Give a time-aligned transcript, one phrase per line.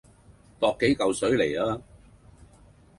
[0.59, 1.79] 踱幾舊水來呀